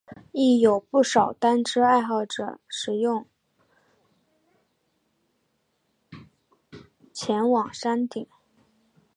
[0.31, 3.27] 亦有不少单车爱好者使用
[7.13, 8.25] 前往山顶。